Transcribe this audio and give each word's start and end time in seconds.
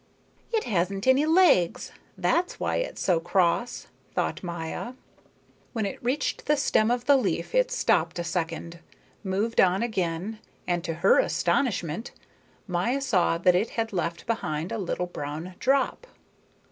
"It 0.51 0.63
hasn't 0.63 1.05
any 1.05 1.27
legs. 1.27 1.91
That's 2.17 2.59
why 2.59 2.77
it's 2.77 2.99
so 3.03 3.19
cross," 3.19 3.85
thought 4.15 4.41
Maya. 4.41 4.93
When 5.73 5.85
it 5.85 6.03
reached 6.03 6.47
the 6.47 6.57
stem 6.57 6.89
of 6.89 7.05
the 7.05 7.15
leaf 7.15 7.53
it 7.53 7.69
stopped 7.69 8.17
a 8.17 8.23
second, 8.23 8.79
moved 9.23 9.61
on 9.61 9.83
again, 9.83 10.39
and, 10.65 10.83
to 10.85 10.95
her 11.05 11.19
astonishment, 11.19 12.13
Maya 12.65 12.99
saw 12.99 13.37
that 13.37 13.53
it 13.53 13.69
had 13.77 13.93
left 13.93 14.25
behind 14.25 14.71
a 14.71 14.79
little 14.79 15.05
brown 15.05 15.53
drop. 15.59 16.07